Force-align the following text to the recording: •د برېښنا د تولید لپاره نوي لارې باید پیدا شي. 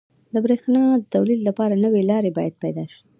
•د 0.33 0.35
برېښنا 0.45 0.83
د 0.99 1.03
تولید 1.15 1.39
لپاره 1.47 1.75
نوي 1.85 2.01
لارې 2.11 2.31
باید 2.37 2.53
پیدا 2.63 2.83
شي. 2.91 2.99